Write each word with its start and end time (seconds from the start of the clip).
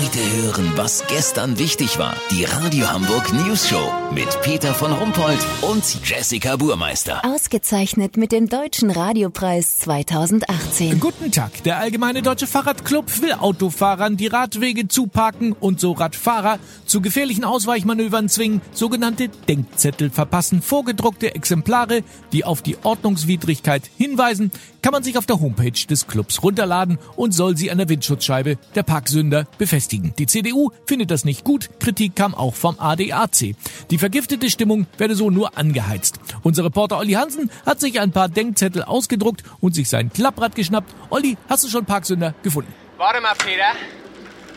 Heute 0.00 0.42
hören, 0.42 0.72
was 0.76 1.04
gestern 1.08 1.58
wichtig 1.58 1.98
war. 1.98 2.16
Die 2.30 2.44
Radio 2.44 2.90
Hamburg 2.90 3.34
News 3.34 3.68
Show 3.68 3.92
mit 4.14 4.40
Peter 4.40 4.72
von 4.72 4.92
Rumpold 4.92 5.38
und 5.60 5.84
Jessica 6.08 6.56
Burmeister. 6.56 7.22
Ausgezeichnet 7.22 8.16
mit 8.16 8.32
dem 8.32 8.48
Deutschen 8.48 8.90
Radiopreis 8.90 9.78
2018. 9.80 11.00
Guten 11.00 11.30
Tag. 11.30 11.62
Der 11.64 11.78
Allgemeine 11.78 12.22
Deutsche 12.22 12.46
Fahrradclub 12.46 13.20
will 13.20 13.34
Autofahrern 13.34 14.16
die 14.16 14.28
Radwege 14.28 14.88
zuparken 14.88 15.52
und 15.52 15.80
so 15.80 15.92
Radfahrer 15.92 16.58
zu 16.86 17.02
gefährlichen 17.02 17.44
Ausweichmanövern 17.44 18.30
zwingen. 18.30 18.62
Sogenannte 18.72 19.28
Denkzettel 19.28 20.08
verpassen. 20.08 20.62
Vorgedruckte 20.62 21.34
Exemplare, 21.34 22.02
die 22.32 22.46
auf 22.46 22.62
die 22.62 22.78
Ordnungswidrigkeit 22.82 23.82
hinweisen, 23.98 24.50
kann 24.80 24.92
man 24.92 25.02
sich 25.02 25.18
auf 25.18 25.26
der 25.26 25.40
Homepage 25.40 25.72
des 25.72 26.06
Clubs 26.06 26.42
runterladen 26.42 26.98
und 27.16 27.32
soll 27.32 27.58
sie 27.58 27.70
an 27.70 27.76
der 27.76 27.90
Windschutzscheibe 27.90 28.56
der 28.74 28.82
Parksünder 28.82 29.46
befestigen. 29.58 29.89
Die 29.90 30.26
CDU 30.26 30.70
findet 30.86 31.10
das 31.10 31.24
nicht 31.24 31.44
gut. 31.44 31.68
Kritik 31.80 32.14
kam 32.14 32.34
auch 32.34 32.54
vom 32.54 32.78
ADAC. 32.78 33.56
Die 33.90 33.98
vergiftete 33.98 34.50
Stimmung 34.50 34.86
werde 34.98 35.14
so 35.14 35.30
nur 35.30 35.58
angeheizt. 35.58 36.20
Unser 36.42 36.64
Reporter 36.64 36.98
Olli 36.98 37.12
Hansen 37.12 37.50
hat 37.66 37.80
sich 37.80 37.98
ein 38.00 38.12
paar 38.12 38.28
Denkzettel 38.28 38.82
ausgedruckt 38.84 39.42
und 39.60 39.74
sich 39.74 39.88
sein 39.88 40.12
Klapprad 40.12 40.54
geschnappt. 40.54 40.94
Olli, 41.10 41.36
hast 41.48 41.64
du 41.64 41.68
schon 41.68 41.84
Parksünder 41.86 42.34
gefunden? 42.42 42.72
Warte 42.96 43.20
mal, 43.20 43.34
Peter. 43.34 43.72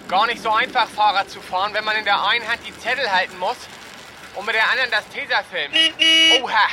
Gar 0.07 0.27
nicht 0.27 0.43
so 0.43 0.51
einfach, 0.51 0.87
Fahrrad 0.89 1.29
zu 1.29 1.39
fahren, 1.39 1.71
wenn 1.73 1.85
man 1.85 1.95
in 1.95 2.03
der 2.03 2.27
einen 2.27 2.47
Hand 2.47 2.59
die 2.67 2.77
Zettel 2.77 3.09
halten 3.11 3.39
muss 3.39 3.55
und 4.35 4.45
mit 4.45 4.53
der 4.53 4.69
anderen 4.69 4.91
das 4.91 5.07
Tesafilm. 5.09 5.71
Oha, 6.43 6.67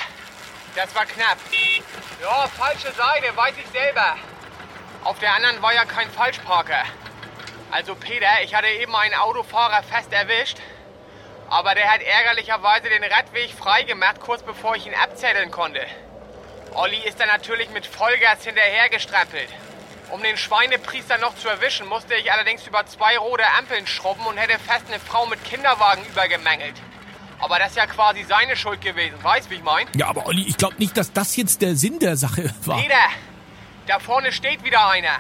das 0.75 0.95
war 0.95 1.07
knapp. 1.07 1.39
Ja, 2.21 2.49
falsche 2.49 2.93
Seite, 2.93 3.35
weiß 3.35 3.55
ich 3.57 3.71
selber. 3.71 4.17
Auf 5.05 5.19
der 5.21 5.35
anderen 5.35 5.63
war 5.63 5.73
ja 5.73 5.85
kein 5.85 6.11
Falschparker. 6.11 6.83
Also 7.71 7.95
Peter, 7.95 8.27
ich 8.43 8.55
hatte 8.55 8.67
eben 8.67 8.95
einen 8.95 9.15
Autofahrer 9.15 9.83
fest 9.83 10.13
erwischt. 10.13 10.59
Aber 11.49 11.75
der 11.75 11.93
hat 11.93 12.01
ärgerlicherweise 12.03 12.89
den 12.89 13.03
Radweg 13.03 13.51
freigemacht, 13.51 14.21
kurz 14.21 14.43
bevor 14.43 14.77
ich 14.77 14.87
ihn 14.87 14.95
abzetteln 14.95 15.51
konnte. 15.51 15.85
Olli 16.75 16.99
ist 17.05 17.19
dann 17.19 17.29
natürlich 17.29 17.71
mit 17.71 17.87
Vollgas 17.87 18.45
hinterhergestrampelt. 18.45 19.49
Um 20.11 20.23
den 20.23 20.37
Schweinepriester 20.37 21.19
noch 21.19 21.37
zu 21.37 21.49
erwischen, 21.49 21.89
musste 21.89 22.15
ich 22.15 22.33
allerdings 22.33 22.67
über 22.67 22.87
zwei 22.87 23.19
rote 23.19 23.45
Ampeln 23.59 23.87
schrubben 23.87 24.27
und 24.27 24.37
hätte 24.37 24.59
fast 24.61 24.87
eine 24.89 25.01
Frau 25.01 25.27
mit 25.27 25.45
Kinderwagen 25.45 26.05
übergemangelt. 26.07 26.75
Aber 27.41 27.59
das 27.59 27.71
ist 27.71 27.77
ja 27.77 27.87
quasi 27.87 28.23
seine 28.25 28.55
Schuld 28.57 28.81
gewesen, 28.81 29.23
weißt 29.23 29.51
wie 29.51 29.57
ich 29.57 29.63
mein? 29.63 29.89
Ja, 29.95 30.09
aber 30.09 30.27
Olli, 30.27 30.43
ich 30.47 30.57
glaube 30.57 30.77
nicht, 30.79 30.97
dass 30.97 31.13
das 31.13 31.37
jetzt 31.37 31.63
der 31.63 31.75
Sinn 31.75 31.99
der 31.99 32.17
Sache 32.17 32.53
war. 32.65 32.81
Peter, 32.81 32.95
da 33.87 33.99
vorne 33.99 34.31
steht 34.31 34.63
wieder 34.63 34.89
einer. 34.89 35.19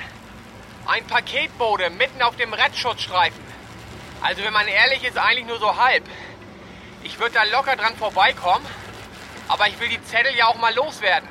Ein 0.86 1.06
Paketbote 1.06 1.90
mitten 1.90 2.22
auf 2.22 2.36
dem 2.36 2.52
Rettsschutzstreifen. 2.52 3.44
Also 4.22 4.42
wenn 4.42 4.52
man 4.52 4.66
ehrlich 4.66 5.04
ist, 5.04 5.18
eigentlich 5.18 5.46
nur 5.46 5.58
so 5.58 5.76
halb. 5.76 6.04
Ich 7.02 7.18
würde 7.18 7.34
da 7.34 7.44
locker 7.44 7.76
dran 7.76 7.96
vorbeikommen, 7.96 8.66
aber 9.48 9.68
ich 9.68 9.78
will 9.80 9.88
die 9.88 10.02
Zettel 10.04 10.34
ja 10.36 10.46
auch 10.46 10.56
mal 10.56 10.74
loswerden. 10.74 11.28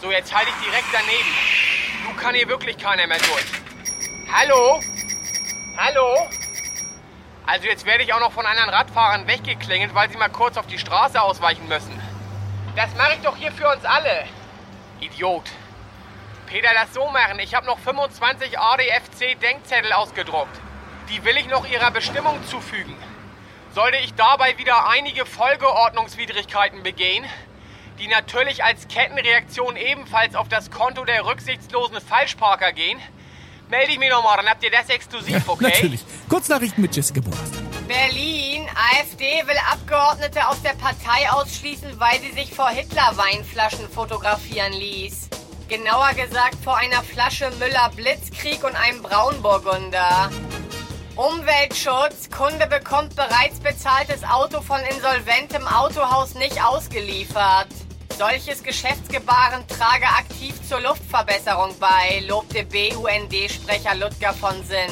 So, 0.00 0.10
jetzt 0.10 0.34
halte 0.34 0.50
ich 0.50 0.66
direkt 0.66 0.88
daneben. 0.92 1.34
Du 2.04 2.14
kann 2.20 2.34
hier 2.34 2.48
wirklich 2.48 2.78
keiner 2.78 3.06
mehr 3.06 3.18
durch. 3.18 3.44
Hallo? 4.32 4.80
Hallo? 5.76 6.28
Also 7.46 7.66
jetzt 7.66 7.84
werde 7.84 8.04
ich 8.04 8.12
auch 8.14 8.20
noch 8.20 8.32
von 8.32 8.46
anderen 8.46 8.70
Radfahrern 8.70 9.26
weggeklingelt, 9.26 9.94
weil 9.94 10.08
sie 10.10 10.16
mal 10.16 10.28
kurz 10.28 10.56
auf 10.56 10.66
die 10.66 10.78
Straße 10.78 11.20
ausweichen 11.20 11.66
müssen. 11.68 12.00
Das 12.76 12.94
mache 12.94 13.14
ich 13.14 13.20
doch 13.20 13.36
hier 13.36 13.52
für 13.52 13.68
uns 13.68 13.84
alle. 13.84 14.24
Idiot. 15.00 15.44
Peter, 16.50 16.70
lass 16.74 16.92
so 16.92 17.06
machen. 17.10 17.38
Ich 17.38 17.54
habe 17.54 17.64
noch 17.64 17.78
25 17.78 18.58
ADFC-Denkzettel 18.58 19.92
ausgedruckt. 19.92 20.60
Die 21.08 21.24
will 21.24 21.36
ich 21.36 21.46
noch 21.46 21.64
ihrer 21.70 21.92
Bestimmung 21.92 22.44
zufügen. 22.44 22.96
Sollte 23.72 23.98
ich 23.98 24.14
dabei 24.14 24.58
wieder 24.58 24.88
einige 24.88 25.26
Folgeordnungswidrigkeiten 25.26 26.82
begehen, 26.82 27.24
die 28.00 28.08
natürlich 28.08 28.64
als 28.64 28.88
Kettenreaktion 28.88 29.76
ebenfalls 29.76 30.34
auf 30.34 30.48
das 30.48 30.72
Konto 30.72 31.04
der 31.04 31.24
rücksichtslosen 31.24 32.00
Falschparker 32.00 32.72
gehen, 32.72 32.98
melde 33.68 33.92
ich 33.92 34.00
mich 34.00 34.10
nochmal, 34.10 34.36
dann 34.38 34.48
habt 34.48 34.64
ihr 34.64 34.72
das 34.72 34.88
exklusiv, 34.88 35.48
okay? 35.48 35.70
Natürlich. 35.72 36.00
Kurznachrichten 36.28 36.82
mit 36.82 36.96
Jessica 36.96 37.20
Burmeister. 37.20 37.58
Berlin. 37.86 38.68
AfD 38.98 39.46
will 39.46 39.58
Abgeordnete 39.70 40.48
aus 40.48 40.60
der 40.62 40.70
Partei 40.70 41.30
ausschließen, 41.30 42.00
weil 42.00 42.18
sie 42.18 42.32
sich 42.32 42.52
vor 42.52 42.70
Hitler-Weinflaschen 42.70 43.88
fotografieren 43.88 44.72
ließ. 44.72 45.28
Genauer 45.70 46.14
gesagt 46.14 46.56
vor 46.64 46.76
einer 46.78 47.00
Flasche 47.00 47.48
Müller 47.60 47.92
Blitzkrieg 47.94 48.64
und 48.64 48.74
einem 48.74 49.02
Braunburgunder. 49.02 50.28
Umweltschutz. 51.14 52.28
Kunde 52.28 52.66
bekommt 52.66 53.14
bereits 53.14 53.60
bezahltes 53.60 54.24
Auto 54.24 54.62
von 54.62 54.80
insolventem 54.80 55.68
Autohaus 55.68 56.34
nicht 56.34 56.60
ausgeliefert. 56.60 57.68
Solches 58.18 58.64
Geschäftsgebaren 58.64 59.64
trage 59.68 60.06
aktiv 60.06 60.56
zur 60.68 60.80
Luftverbesserung 60.80 61.78
bei, 61.78 62.24
lobte 62.26 62.64
BUND-Sprecher 62.64 63.94
Ludger 63.94 64.32
von 64.32 64.64
Sinn. 64.64 64.90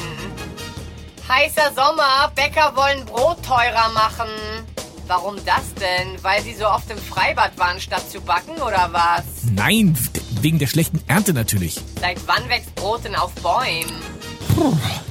Heißer 1.27 1.73
Sommer, 1.75 2.31
Bäcker 2.35 2.73
wollen 2.77 3.05
Brot 3.05 3.43
teurer 3.45 3.89
machen. 3.89 4.29
Warum 5.07 5.35
das 5.43 5.73
denn? 5.73 6.23
Weil 6.23 6.41
sie 6.43 6.53
so 6.53 6.67
oft 6.67 6.89
im 6.89 6.99
Freibad 6.99 7.57
waren, 7.57 7.81
statt 7.81 8.09
zu 8.09 8.21
backen 8.21 8.61
oder 8.61 8.89
was? 8.91 9.25
Nein, 9.51 9.97
wegen 10.41 10.59
der 10.59 10.67
schlechten 10.67 11.01
Ernte 11.07 11.33
natürlich. 11.33 11.79
Seit 11.99 12.19
wann 12.27 12.47
wächst 12.49 12.73
Brot 12.75 13.03
denn 13.03 13.15
auf 13.15 13.33
Bäumen? 13.35 14.01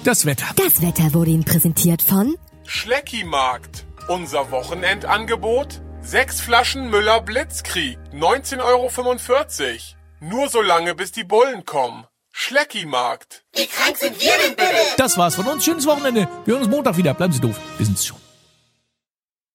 Das 0.04 0.26
Wetter. 0.26 0.46
Das 0.56 0.82
Wetter 0.82 1.14
wurde 1.14 1.30
Ihnen 1.30 1.44
präsentiert 1.44 2.02
von 2.02 2.36
Schleckimarkt. 2.64 3.86
Unser 4.08 4.50
Wochenendangebot? 4.50 5.80
Sechs 6.02 6.40
Flaschen 6.40 6.90
Müller 6.90 7.20
Blitzkrieg. 7.20 7.98
19,45 8.12 8.60
Euro. 8.62 8.88
Nur 10.20 10.48
so 10.48 10.62
lange, 10.62 10.94
bis 10.94 11.12
die 11.12 11.24
Bullen 11.24 11.64
kommen. 11.64 12.04
Schleckimarkt. 12.32 13.44
Das 14.96 15.18
war's 15.18 15.34
von 15.34 15.46
uns. 15.46 15.64
Schönes 15.64 15.86
Wochenende. 15.86 16.28
Wir 16.44 16.54
hören 16.54 16.62
uns 16.64 16.70
Montag 16.70 16.96
wieder. 16.96 17.14
Bleiben 17.14 17.32
Sie 17.32 17.40
doof. 17.40 17.58
Wir 17.76 17.86
sind's 17.86 18.06
schon. 18.06 18.27